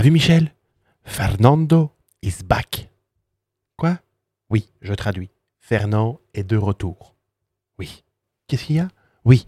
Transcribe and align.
T'as 0.00 0.04
vu 0.04 0.12
Michel? 0.12 0.54
Fernando 1.04 1.92
is 2.22 2.36
back. 2.42 2.88
Quoi? 3.76 3.98
Oui, 4.48 4.66
je 4.80 4.94
traduis. 4.94 5.28
Fernand 5.60 6.20
est 6.32 6.42
de 6.42 6.56
retour. 6.56 7.14
Oui. 7.78 8.02
Qu'est-ce 8.48 8.64
qu'il 8.64 8.76
y 8.76 8.80
a? 8.80 8.88
Oui. 9.26 9.46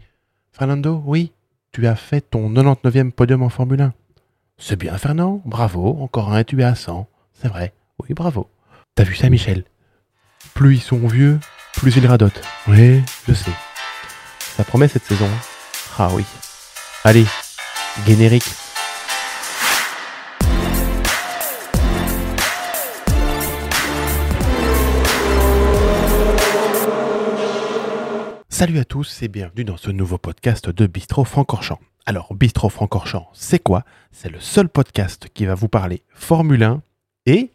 Fernando, 0.52 1.02
oui. 1.06 1.32
Tu 1.72 1.86
as 1.86 1.96
fait 1.96 2.20
ton 2.20 2.50
99e 2.50 3.12
podium 3.12 3.42
en 3.42 3.48
Formule 3.48 3.80
1. 3.80 3.94
C'est 4.58 4.76
bien, 4.76 4.98
Fernand. 4.98 5.40
Bravo. 5.46 5.96
Encore 6.02 6.30
un, 6.34 6.44
tu 6.44 6.60
es 6.60 6.64
à 6.64 6.74
100. 6.74 7.08
C'est 7.32 7.48
vrai. 7.48 7.72
Oui, 8.02 8.12
bravo. 8.12 8.50
T'as 8.94 9.04
vu 9.04 9.14
ça, 9.14 9.30
Michel? 9.30 9.64
Plus 10.52 10.74
ils 10.74 10.82
sont 10.82 11.08
vieux, 11.08 11.40
plus 11.72 11.96
ils 11.96 12.06
radotent. 12.06 12.42
Oui, 12.68 13.00
je 13.26 13.32
sais. 13.32 13.52
Ça 14.38 14.64
promet 14.64 14.88
cette 14.88 15.04
saison? 15.04 15.30
Ah 15.96 16.10
oui. 16.12 16.26
Allez, 17.04 17.24
générique. 18.06 18.50
Salut 28.62 28.78
à 28.78 28.84
tous 28.84 29.24
et 29.24 29.26
bienvenue 29.26 29.64
dans 29.64 29.76
ce 29.76 29.90
nouveau 29.90 30.18
podcast 30.18 30.70
de 30.70 30.86
Bistro 30.86 31.24
Francorchamps. 31.24 31.80
Alors, 32.06 32.32
Bistro 32.32 32.68
Francorchamps, 32.68 33.28
c'est 33.32 33.58
quoi? 33.58 33.82
C'est 34.12 34.28
le 34.28 34.38
seul 34.38 34.68
podcast 34.68 35.26
qui 35.34 35.46
va 35.46 35.56
vous 35.56 35.66
parler 35.66 36.04
Formule 36.10 36.62
1 36.62 36.80
et 37.26 37.50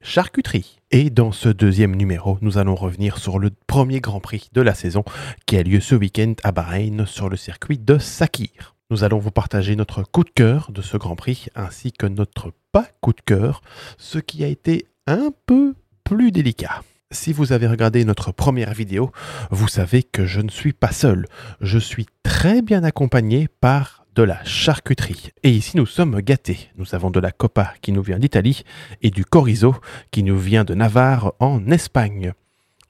charcuterie. 0.00 0.78
Et 0.92 1.10
dans 1.10 1.32
ce 1.32 1.48
deuxième 1.48 1.96
numéro, 1.96 2.38
nous 2.40 2.56
allons 2.56 2.76
revenir 2.76 3.18
sur 3.18 3.40
le 3.40 3.50
premier 3.66 4.00
Grand 4.00 4.20
Prix 4.20 4.48
de 4.52 4.60
la 4.60 4.74
saison 4.74 5.02
qui 5.44 5.56
a 5.56 5.64
lieu 5.64 5.80
ce 5.80 5.96
week-end 5.96 6.34
à 6.44 6.52
Bahreïn 6.52 7.04
sur 7.04 7.28
le 7.28 7.36
circuit 7.36 7.78
de 7.78 7.98
Sakir. 7.98 8.76
Nous 8.90 9.02
allons 9.02 9.18
vous 9.18 9.32
partager 9.32 9.74
notre 9.74 10.04
coup 10.04 10.22
de 10.22 10.30
cœur 10.30 10.70
de 10.70 10.82
ce 10.82 10.96
Grand 10.96 11.16
Prix 11.16 11.48
ainsi 11.56 11.90
que 11.90 12.06
notre 12.06 12.52
pas 12.70 12.86
coup 13.00 13.12
de 13.12 13.22
cœur, 13.22 13.60
ce 13.96 14.20
qui 14.20 14.44
a 14.44 14.46
été 14.46 14.86
un 15.08 15.32
peu 15.46 15.74
plus 16.04 16.30
délicat. 16.30 16.82
Si 17.10 17.32
vous 17.32 17.52
avez 17.52 17.66
regardé 17.66 18.04
notre 18.04 18.32
première 18.32 18.74
vidéo, 18.74 19.12
vous 19.50 19.66
savez 19.66 20.02
que 20.02 20.26
je 20.26 20.42
ne 20.42 20.50
suis 20.50 20.74
pas 20.74 20.92
seul. 20.92 21.24
Je 21.62 21.78
suis 21.78 22.04
très 22.22 22.60
bien 22.60 22.84
accompagné 22.84 23.48
par 23.62 24.04
de 24.14 24.22
la 24.22 24.44
charcuterie. 24.44 25.30
Et 25.42 25.48
ici, 25.48 25.78
nous 25.78 25.86
sommes 25.86 26.20
gâtés. 26.20 26.68
Nous 26.76 26.94
avons 26.94 27.10
de 27.10 27.18
la 27.18 27.30
Copa 27.30 27.72
qui 27.80 27.92
nous 27.92 28.02
vient 28.02 28.18
d'Italie 28.18 28.62
et 29.00 29.10
du 29.10 29.24
Chorizo 29.24 29.74
qui 30.10 30.22
nous 30.22 30.38
vient 30.38 30.64
de 30.64 30.74
Navarre 30.74 31.32
en 31.40 31.70
Espagne. 31.70 32.34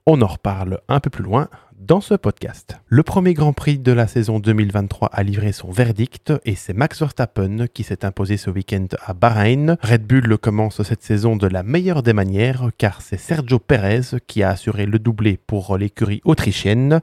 On 0.05 0.21
en 0.21 0.27
reparle 0.27 0.81
un 0.89 0.99
peu 0.99 1.09
plus 1.09 1.23
loin 1.23 1.47
dans 1.79 2.01
ce 2.01 2.13
podcast. 2.13 2.77
Le 2.87 3.03
premier 3.03 3.33
Grand 3.33 3.53
Prix 3.53 3.79
de 3.79 3.91
la 3.93 4.05
saison 4.05 4.39
2023 4.39 5.09
a 5.13 5.23
livré 5.23 5.53
son 5.53 5.71
verdict 5.71 6.33
et 6.43 6.55
c'est 6.55 6.73
Max 6.73 6.99
Verstappen 6.99 7.67
qui 7.73 7.83
s'est 7.83 8.03
imposé 8.03 8.35
ce 8.35 8.49
week-end 8.49 8.87
à 9.05 9.13
Bahreïn. 9.13 9.77
Red 9.81 10.05
Bull 10.05 10.37
commence 10.37 10.81
cette 10.83 11.03
saison 11.03 11.37
de 11.37 11.47
la 11.47 11.63
meilleure 11.63 12.03
des 12.03 12.11
manières 12.11 12.69
car 12.77 13.01
c'est 13.01 13.17
Sergio 13.17 13.59
Perez 13.59 14.19
qui 14.27 14.43
a 14.43 14.49
assuré 14.49 14.85
le 14.85 14.99
doublé 14.99 15.37
pour 15.37 15.77
l'écurie 15.77 16.21
autrichienne. 16.25 16.99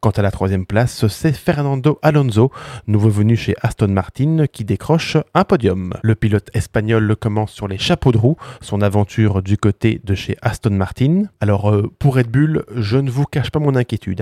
Quant 0.00 0.10
à 0.10 0.22
la 0.22 0.30
troisième 0.30 0.66
place, 0.66 1.06
c'est 1.06 1.36
Fernando 1.36 1.98
Alonso, 2.02 2.50
nouveau 2.86 3.10
venu 3.10 3.36
chez 3.36 3.54
Aston 3.62 3.88
Martin, 3.88 4.46
qui 4.52 4.64
décroche 4.64 5.16
un 5.34 5.44
podium. 5.44 5.94
Le 6.02 6.14
pilote 6.14 6.50
espagnol 6.54 7.16
commence 7.16 7.52
sur 7.52 7.68
les 7.68 7.78
chapeaux 7.78 8.12
de 8.12 8.18
roue 8.18 8.36
son 8.60 8.82
aventure 8.82 9.42
du 9.42 9.56
côté 9.56 10.00
de 10.02 10.14
chez 10.14 10.36
Aston 10.42 10.70
Martin. 10.70 11.24
Alors 11.40 11.70
euh, 11.70 11.92
pour 11.98 12.16
Red 12.16 12.28
Bull, 12.28 12.64
je 12.74 12.98
ne 12.98 13.10
vous 13.10 13.24
cache 13.24 13.50
pas 13.50 13.60
mon 13.60 13.76
inquiétude. 13.76 14.15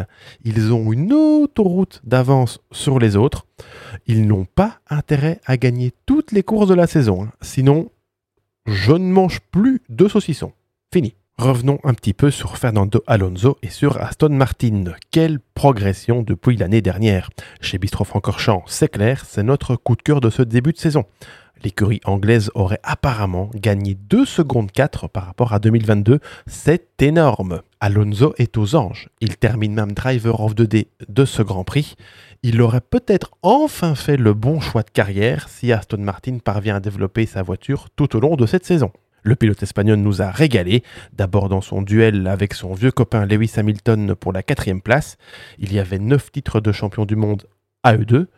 Ils 0.44 0.72
ont 0.72 0.92
une 0.92 1.12
autoroute 1.12 2.00
d'avance 2.04 2.60
sur 2.72 2.98
les 2.98 3.16
autres. 3.16 3.46
Ils 4.06 4.26
n'ont 4.26 4.44
pas 4.44 4.78
intérêt 4.88 5.40
à 5.46 5.56
gagner 5.56 5.92
toutes 6.06 6.32
les 6.32 6.42
courses 6.42 6.68
de 6.68 6.74
la 6.74 6.86
saison. 6.86 7.24
hein. 7.24 7.32
Sinon, 7.40 7.90
je 8.66 8.92
ne 8.92 9.12
mange 9.12 9.40
plus 9.50 9.82
de 9.88 10.08
saucisson. 10.08 10.52
Fini. 10.92 11.14
Revenons 11.36 11.80
un 11.82 11.94
petit 11.94 12.12
peu 12.12 12.30
sur 12.30 12.58
Fernando 12.58 13.02
Alonso 13.08 13.58
et 13.60 13.68
sur 13.68 14.00
Aston 14.00 14.28
Martin. 14.28 14.84
Quelle 15.10 15.40
progression 15.40 16.22
depuis 16.22 16.56
l'année 16.56 16.80
dernière. 16.80 17.28
Chez 17.60 17.78
Bistro 17.78 18.04
Francorchamps, 18.04 18.62
c'est 18.68 18.88
clair, 18.88 19.24
c'est 19.26 19.42
notre 19.42 19.74
coup 19.74 19.96
de 19.96 20.02
cœur 20.02 20.20
de 20.20 20.30
ce 20.30 20.42
début 20.42 20.72
de 20.72 20.78
saison. 20.78 21.06
L'écurie 21.62 22.00
anglaise 22.04 22.50
aurait 22.54 22.80
apparemment 22.82 23.50
gagné 23.54 23.94
2 23.94 24.24
secondes 24.24 24.70
4 24.72 25.08
par 25.08 25.24
rapport 25.26 25.52
à 25.52 25.58
2022. 25.58 26.20
C'est 26.46 27.02
énorme. 27.02 27.62
Alonso 27.80 28.34
est 28.38 28.58
aux 28.58 28.74
anges. 28.74 29.08
Il 29.20 29.36
termine 29.36 29.74
même 29.74 29.92
driver 29.92 30.40
of 30.40 30.54
the 30.54 30.62
day 30.62 30.88
de 31.08 31.24
ce 31.24 31.42
Grand 31.42 31.64
Prix. 31.64 31.94
Il 32.42 32.60
aurait 32.60 32.80
peut-être 32.82 33.30
enfin 33.42 33.94
fait 33.94 34.16
le 34.16 34.34
bon 34.34 34.60
choix 34.60 34.82
de 34.82 34.90
carrière 34.90 35.48
si 35.48 35.72
Aston 35.72 35.98
Martin 35.98 36.38
parvient 36.38 36.76
à 36.76 36.80
développer 36.80 37.24
sa 37.24 37.42
voiture 37.42 37.88
tout 37.96 38.16
au 38.16 38.20
long 38.20 38.36
de 38.36 38.46
cette 38.46 38.66
saison. 38.66 38.92
Le 39.22 39.36
pilote 39.36 39.62
espagnol 39.62 39.98
nous 40.00 40.20
a 40.20 40.30
régalé, 40.30 40.82
d'abord 41.14 41.48
dans 41.48 41.62
son 41.62 41.80
duel 41.80 42.26
avec 42.26 42.52
son 42.52 42.74
vieux 42.74 42.90
copain 42.90 43.24
Lewis 43.24 43.52
Hamilton 43.56 44.14
pour 44.14 44.34
la 44.34 44.42
quatrième 44.42 44.82
place. 44.82 45.16
Il 45.58 45.72
y 45.72 45.78
avait 45.78 45.98
9 45.98 46.30
titres 46.30 46.60
de 46.60 46.72
champion 46.72 47.06
du 47.06 47.16
monde 47.16 47.44
à 47.82 47.96
eux 47.96 48.04
deux. 48.04 48.28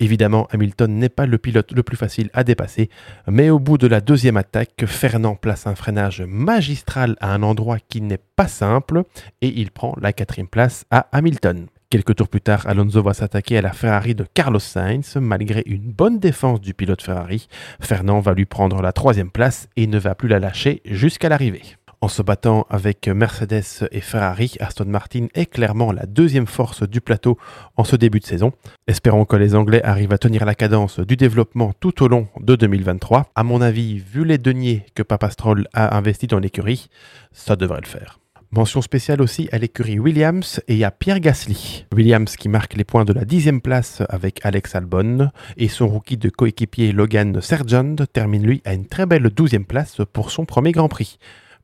Évidemment, 0.00 0.48
Hamilton 0.50 0.92
n'est 0.92 1.08
pas 1.08 1.26
le 1.26 1.38
pilote 1.38 1.72
le 1.72 1.84
plus 1.84 1.96
facile 1.96 2.28
à 2.32 2.42
dépasser, 2.42 2.90
mais 3.28 3.50
au 3.50 3.60
bout 3.60 3.78
de 3.78 3.86
la 3.86 4.00
deuxième 4.00 4.36
attaque, 4.36 4.84
Fernand 4.86 5.36
place 5.36 5.68
un 5.68 5.76
freinage 5.76 6.22
magistral 6.26 7.16
à 7.20 7.32
un 7.32 7.44
endroit 7.44 7.78
qui 7.78 8.00
n'est 8.00 8.18
pas 8.18 8.48
simple 8.48 9.04
et 9.40 9.48
il 9.48 9.70
prend 9.70 9.94
la 10.00 10.12
quatrième 10.12 10.48
place 10.48 10.84
à 10.90 11.06
Hamilton. 11.12 11.66
Quelques 11.90 12.16
tours 12.16 12.28
plus 12.28 12.40
tard, 12.40 12.66
Alonso 12.66 13.04
va 13.04 13.14
s'attaquer 13.14 13.56
à 13.58 13.62
la 13.62 13.72
Ferrari 13.72 14.16
de 14.16 14.26
Carlos 14.34 14.58
Sainz. 14.58 15.16
Malgré 15.20 15.62
une 15.66 15.92
bonne 15.92 16.18
défense 16.18 16.60
du 16.60 16.74
pilote 16.74 17.02
Ferrari, 17.02 17.46
Fernand 17.80 18.18
va 18.18 18.34
lui 18.34 18.46
prendre 18.46 18.82
la 18.82 18.92
troisième 18.92 19.30
place 19.30 19.68
et 19.76 19.86
ne 19.86 20.00
va 20.00 20.16
plus 20.16 20.26
la 20.26 20.40
lâcher 20.40 20.82
jusqu'à 20.86 21.28
l'arrivée. 21.28 21.62
En 22.04 22.08
se 22.08 22.20
battant 22.20 22.66
avec 22.68 23.08
Mercedes 23.08 23.88
et 23.90 24.02
Ferrari, 24.02 24.56
Aston 24.60 24.84
Martin 24.84 25.28
est 25.32 25.46
clairement 25.46 25.90
la 25.90 26.04
deuxième 26.04 26.46
force 26.46 26.82
du 26.82 27.00
plateau 27.00 27.38
en 27.78 27.84
ce 27.84 27.96
début 27.96 28.20
de 28.20 28.26
saison. 28.26 28.52
Espérons 28.86 29.24
que 29.24 29.36
les 29.36 29.54
Anglais 29.54 29.82
arrivent 29.82 30.12
à 30.12 30.18
tenir 30.18 30.44
la 30.44 30.54
cadence 30.54 31.00
du 31.00 31.16
développement 31.16 31.72
tout 31.80 32.02
au 32.02 32.08
long 32.08 32.28
de 32.38 32.56
2023. 32.56 33.32
À 33.34 33.42
mon 33.42 33.62
avis, 33.62 34.00
vu 34.00 34.26
les 34.26 34.36
deniers 34.36 34.84
que 34.94 35.02
Papa 35.02 35.30
Stroll 35.30 35.66
a 35.72 35.96
investis 35.96 36.28
dans 36.28 36.40
l'écurie, 36.40 36.90
ça 37.32 37.56
devrait 37.56 37.80
le 37.82 37.88
faire. 37.88 38.18
Mention 38.50 38.82
spéciale 38.82 39.22
aussi 39.22 39.48
à 39.50 39.56
l'écurie 39.56 39.98
Williams 39.98 40.60
et 40.68 40.84
à 40.84 40.90
Pierre 40.90 41.20
Gasly. 41.20 41.86
Williams 41.94 42.36
qui 42.36 42.50
marque 42.50 42.74
les 42.74 42.84
points 42.84 43.06
de 43.06 43.14
la 43.14 43.24
dixième 43.24 43.62
place 43.62 44.02
avec 44.10 44.44
Alex 44.44 44.74
Albon 44.74 45.30
et 45.56 45.68
son 45.68 45.88
rookie 45.88 46.18
de 46.18 46.28
coéquipier 46.28 46.92
Logan 46.92 47.40
Sargent 47.40 47.96
termine 48.12 48.44
lui 48.44 48.60
à 48.66 48.74
une 48.74 48.86
très 48.86 49.06
belle 49.06 49.30
douzième 49.30 49.64
place 49.64 50.02
pour 50.12 50.30
son 50.30 50.44
premier 50.44 50.72
Grand 50.72 50.90
Prix. 50.90 51.16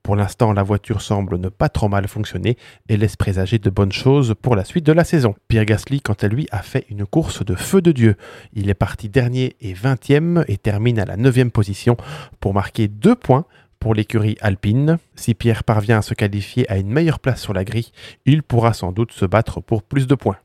Pour 0.02 0.16
l'instant, 0.16 0.52
la 0.52 0.62
voiture 0.62 1.02
semble 1.02 1.38
ne 1.38 1.48
pas 1.48 1.68
trop 1.68 1.88
mal 1.88 2.08
fonctionner 2.08 2.56
et 2.88 2.96
laisse 2.96 3.16
présager 3.16 3.58
de 3.58 3.70
bonnes 3.70 3.92
choses 3.92 4.34
pour 4.40 4.56
la 4.56 4.64
suite 4.64 4.86
de 4.86 4.92
la 4.92 5.04
saison. 5.04 5.34
Pierre 5.48 5.66
Gasly, 5.66 6.00
quant 6.00 6.16
à 6.20 6.26
lui, 6.26 6.48
a 6.50 6.62
fait 6.62 6.86
une 6.88 7.04
course 7.04 7.44
de 7.44 7.54
feu 7.54 7.82
de 7.82 7.92
Dieu. 7.92 8.16
Il 8.54 8.70
est 8.70 8.74
parti 8.74 9.08
dernier 9.08 9.56
et 9.60 9.74
20e 9.74 10.44
et 10.48 10.56
termine 10.56 10.98
à 10.98 11.04
la 11.04 11.16
9e 11.16 11.50
position 11.50 11.96
pour 12.40 12.54
marquer 12.54 12.88
deux 12.88 13.14
points 13.14 13.44
pour 13.78 13.94
l'écurie 13.94 14.36
alpine. 14.40 14.98
Si 15.16 15.34
Pierre 15.34 15.64
parvient 15.64 15.98
à 15.98 16.02
se 16.02 16.14
qualifier 16.14 16.70
à 16.70 16.78
une 16.78 16.90
meilleure 16.90 17.20
place 17.20 17.40
sur 17.40 17.52
la 17.52 17.64
grille, 17.64 17.90
il 18.26 18.42
pourra 18.42 18.72
sans 18.72 18.92
doute 18.92 19.12
se 19.12 19.26
battre 19.26 19.60
pour 19.60 19.82
plus 19.82 20.06
de 20.06 20.14
points. 20.14 20.38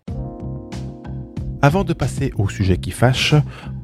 Avant 1.62 1.84
de 1.84 1.94
passer 1.94 2.32
au 2.38 2.48
sujet 2.50 2.78
qui 2.78 2.92
fâche, 2.92 3.34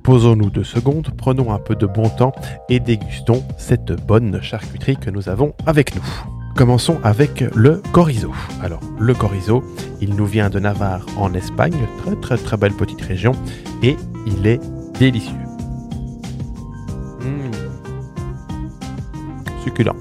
posons-nous 0.03 0.50
deux 0.50 0.63
secondes, 0.63 1.09
prenons 1.17 1.53
un 1.53 1.59
peu 1.59 1.75
de 1.75 1.85
bon 1.85 2.09
temps 2.09 2.34
et 2.69 2.79
dégustons 2.79 3.44
cette 3.57 3.91
bonne 4.06 4.41
charcuterie 4.41 4.97
que 4.97 5.09
nous 5.09 5.29
avons 5.29 5.53
avec 5.66 5.95
nous. 5.95 6.03
Commençons 6.56 7.00
avec 7.03 7.44
le 7.56 7.81
chorizo. 7.94 8.34
Alors, 8.61 8.81
le 9.00 9.13
chorizo, 9.13 9.63
il 10.01 10.16
nous 10.16 10.25
vient 10.25 10.50
de 10.50 10.59
Navarre 10.59 11.06
en 11.17 11.34
Espagne, 11.34 11.88
très 12.03 12.16
très 12.16 12.38
très 12.38 12.57
belle 12.57 12.73
petite 12.73 13.01
région, 13.01 13.31
et 13.81 13.95
il 14.25 14.45
est 14.45 14.59
délicieux. 15.00 15.34
Mmh. 17.22 17.51
Succulent. 19.64 19.96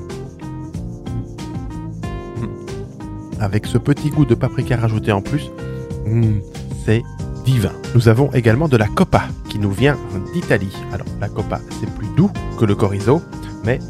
Mmh. 2.36 3.40
Avec 3.40 3.66
ce 3.66 3.78
petit 3.78 4.10
goût 4.10 4.24
de 4.24 4.34
paprika 4.34 4.76
rajouté 4.76 5.12
en 5.12 5.22
plus, 5.22 5.50
mmh, 6.06 6.40
c'est 6.84 7.02
Nous 7.94 8.08
avons 8.08 8.32
également 8.32 8.68
de 8.68 8.76
la 8.76 8.86
copa 8.86 9.24
qui 9.48 9.58
nous 9.58 9.72
vient 9.72 9.98
d'Italie. 10.32 10.72
Alors 10.92 11.06
la 11.20 11.28
copa 11.28 11.60
c'est 11.80 11.92
plus 11.94 12.06
doux 12.16 12.30
que 12.58 12.64
le 12.64 12.74
chorizo, 12.74 13.22
mais 13.64 13.80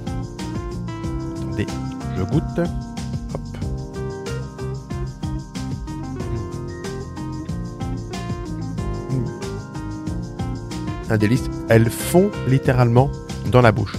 attendez, 1.36 1.66
je 2.16 2.22
goûte. 2.22 2.42
Hop. 3.34 3.40
Mm. 9.10 9.24
Un 11.10 11.18
délice. 11.18 11.44
Elles 11.68 11.90
font 11.90 12.30
littéralement 12.48 13.10
dans 13.52 13.60
la 13.60 13.72
bouche. 13.72 13.96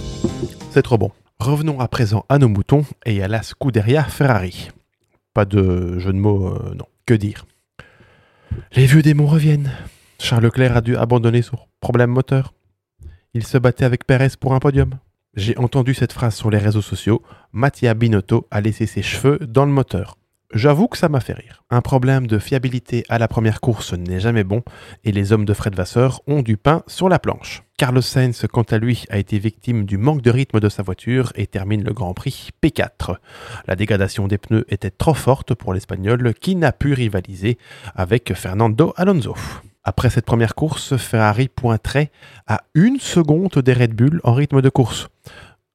C'est 0.72 0.82
trop 0.82 0.98
bon. 0.98 1.12
Revenons 1.38 1.78
à 1.78 1.88
présent 1.88 2.24
à 2.28 2.38
nos 2.38 2.48
moutons 2.48 2.84
et 3.06 3.22
à 3.22 3.28
la 3.28 3.42
Scuderia 3.42 4.02
Ferrari. 4.02 4.70
Pas 5.34 5.44
de 5.44 5.98
jeu 5.98 6.12
de 6.12 6.18
mots, 6.18 6.48
euh, 6.48 6.74
non. 6.74 6.86
Que 7.06 7.14
dire? 7.14 7.44
Les 8.74 8.86
vieux 8.86 9.02
démons 9.02 9.26
reviennent. 9.26 9.70
Charles 10.18 10.44
Leclerc 10.44 10.76
a 10.76 10.80
dû 10.80 10.96
abandonner 10.96 11.42
son 11.42 11.58
problème 11.80 12.10
moteur. 12.10 12.54
Il 13.34 13.44
se 13.44 13.58
battait 13.58 13.84
avec 13.84 14.06
Perez 14.06 14.30
pour 14.38 14.54
un 14.54 14.60
podium. 14.60 14.98
J'ai 15.34 15.56
entendu 15.56 15.94
cette 15.94 16.12
phrase 16.12 16.34
sur 16.34 16.50
les 16.50 16.58
réseaux 16.58 16.82
sociaux. 16.82 17.22
Mattia 17.52 17.94
Binotto 17.94 18.46
a 18.50 18.60
laissé 18.60 18.86
ses 18.86 19.02
cheveux 19.02 19.38
dans 19.38 19.64
le 19.64 19.72
moteur. 19.72 20.16
J'avoue 20.54 20.86
que 20.86 20.98
ça 20.98 21.08
m'a 21.08 21.20
fait 21.20 21.32
rire. 21.32 21.64
Un 21.70 21.80
problème 21.80 22.26
de 22.26 22.38
fiabilité 22.38 23.04
à 23.08 23.18
la 23.18 23.26
première 23.26 23.62
course 23.62 23.94
n'est 23.94 24.20
jamais 24.20 24.44
bon 24.44 24.62
et 25.02 25.10
les 25.10 25.32
hommes 25.32 25.46
de 25.46 25.54
Fred 25.54 25.74
Vasseur 25.74 26.20
ont 26.26 26.42
du 26.42 26.58
pain 26.58 26.82
sur 26.86 27.08
la 27.08 27.18
planche. 27.18 27.62
Carlos 27.78 28.02
Sainz, 28.02 28.46
quant 28.52 28.62
à 28.62 28.76
lui, 28.76 29.04
a 29.08 29.16
été 29.16 29.38
victime 29.38 29.86
du 29.86 29.96
manque 29.96 30.20
de 30.20 30.30
rythme 30.30 30.60
de 30.60 30.68
sa 30.68 30.82
voiture 30.82 31.32
et 31.36 31.46
termine 31.46 31.82
le 31.82 31.94
Grand 31.94 32.12
Prix 32.12 32.50
P4. 32.62 33.16
La 33.66 33.76
dégradation 33.76 34.28
des 34.28 34.36
pneus 34.36 34.66
était 34.68 34.90
trop 34.90 35.14
forte 35.14 35.54
pour 35.54 35.72
l'Espagnol 35.72 36.34
qui 36.34 36.54
n'a 36.54 36.72
pu 36.72 36.92
rivaliser 36.92 37.56
avec 37.94 38.34
Fernando 38.34 38.92
Alonso. 38.96 39.34
Après 39.84 40.10
cette 40.10 40.26
première 40.26 40.54
course, 40.54 40.98
Ferrari 40.98 41.48
pointerait 41.48 42.10
à 42.46 42.60
une 42.74 43.00
seconde 43.00 43.58
des 43.58 43.72
Red 43.72 43.94
Bull 43.94 44.20
en 44.22 44.34
rythme 44.34 44.60
de 44.60 44.68
course. 44.68 45.08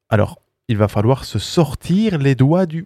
Alors, 0.07 0.39
il 0.68 0.77
va 0.77 0.88
falloir 0.88 1.25
se 1.25 1.39
sortir 1.39 2.19
les 2.19 2.35
doigts 2.35 2.68
du 2.68 2.85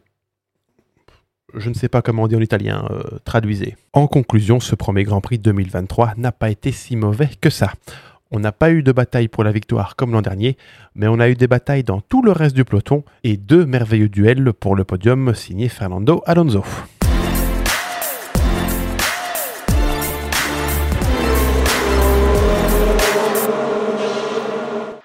je 1.55 1.69
ne 1.69 1.73
sais 1.73 1.89
pas 1.89 2.01
comment 2.01 2.23
on 2.23 2.27
dit 2.27 2.35
en 2.35 2.41
italien, 2.41 2.87
euh, 2.91 3.19
traduisez. 3.25 3.75
En 3.93 4.07
conclusion, 4.07 4.59
ce 4.59 4.75
premier 4.75 5.03
Grand 5.03 5.21
Prix 5.21 5.39
2023 5.39 6.13
n'a 6.17 6.31
pas 6.31 6.49
été 6.49 6.71
si 6.71 6.95
mauvais 6.95 7.29
que 7.39 7.49
ça. 7.49 7.73
On 8.31 8.39
n'a 8.39 8.53
pas 8.53 8.71
eu 8.71 8.81
de 8.81 8.91
bataille 8.93 9.27
pour 9.27 9.43
la 9.43 9.51
victoire 9.51 9.95
comme 9.97 10.13
l'an 10.13 10.21
dernier, 10.21 10.55
mais 10.95 11.07
on 11.07 11.19
a 11.19 11.27
eu 11.27 11.35
des 11.35 11.47
batailles 11.47 11.83
dans 11.83 11.99
tout 11.99 12.21
le 12.21 12.31
reste 12.31 12.55
du 12.55 12.63
peloton 12.63 13.03
et 13.23 13.35
deux 13.35 13.65
merveilleux 13.65 14.07
duels 14.07 14.53
pour 14.53 14.75
le 14.75 14.85
podium 14.85 15.35
signé 15.35 15.67
Fernando 15.67 16.23
Alonso. 16.25 16.63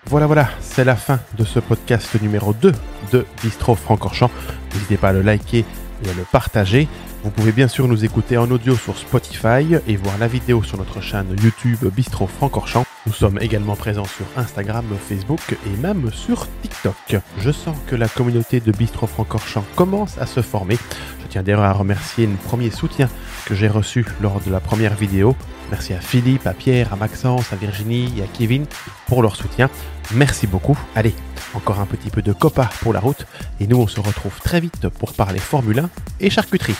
Voilà, 0.08 0.26
voilà, 0.26 0.48
c'est 0.60 0.84
la 0.84 0.94
fin 0.94 1.18
de 1.36 1.42
ce 1.42 1.58
podcast 1.58 2.20
numéro 2.22 2.54
2 2.54 2.72
de 3.12 3.26
Bistro 3.42 3.74
Francorchamps. 3.74 4.30
N'hésitez 4.72 4.96
pas 4.96 5.08
à 5.08 5.12
le 5.12 5.22
liker 5.22 5.64
et 6.04 6.10
à 6.10 6.14
le 6.14 6.24
partager. 6.30 6.88
Vous 7.24 7.30
pouvez 7.30 7.52
bien 7.52 7.68
sûr 7.68 7.88
nous 7.88 8.04
écouter 8.04 8.36
en 8.36 8.50
audio 8.50 8.76
sur 8.76 8.96
Spotify 8.96 9.76
et 9.86 9.96
voir 9.96 10.16
la 10.18 10.28
vidéo 10.28 10.62
sur 10.62 10.78
notre 10.78 11.00
chaîne 11.00 11.36
YouTube 11.42 11.84
Bistro 11.94 12.26
Francorchamps. 12.26 12.84
Nous 13.06 13.12
sommes 13.12 13.38
également 13.40 13.76
présents 13.76 14.04
sur 14.04 14.26
Instagram, 14.36 14.84
Facebook 15.08 15.56
et 15.66 15.76
même 15.80 16.10
sur 16.12 16.46
TikTok. 16.62 17.20
Je 17.38 17.50
sens 17.50 17.76
que 17.86 17.96
la 17.96 18.08
communauté 18.08 18.60
de 18.60 18.72
Bistro 18.72 19.06
Francorchamps 19.06 19.64
commence 19.74 20.18
à 20.18 20.26
se 20.26 20.42
former. 20.42 20.78
Je 21.22 21.26
tiens 21.28 21.42
d'ailleurs 21.42 21.62
à 21.62 21.72
remercier 21.72 22.26
le 22.26 22.34
premier 22.34 22.70
soutien 22.70 23.08
que 23.44 23.54
j'ai 23.54 23.68
reçu 23.68 24.04
lors 24.20 24.40
de 24.40 24.50
la 24.50 24.60
première 24.60 24.94
vidéo. 24.94 25.36
Merci 25.70 25.94
à 25.94 26.00
Philippe, 26.00 26.46
à 26.46 26.52
Pierre, 26.52 26.92
à 26.92 26.96
Maxence, 26.96 27.52
à 27.52 27.56
Virginie 27.56 28.12
et 28.18 28.22
à 28.22 28.26
Kevin 28.26 28.66
pour 29.06 29.22
leur 29.22 29.36
soutien. 29.36 29.68
Merci 30.14 30.46
beaucoup. 30.46 30.78
Allez, 30.94 31.14
encore 31.56 31.80
un 31.80 31.86
petit 31.86 32.10
peu 32.10 32.22
de 32.22 32.32
copa 32.32 32.70
pour 32.82 32.92
la 32.92 33.00
route 33.00 33.26
et 33.60 33.66
nous 33.66 33.78
on 33.78 33.86
se 33.86 34.00
retrouve 34.00 34.40
très 34.40 34.60
vite 34.60 34.88
pour 34.88 35.12
parler 35.12 35.38
Formule 35.38 35.80
1 35.80 35.90
et 36.20 36.30
charcuterie. 36.30 36.76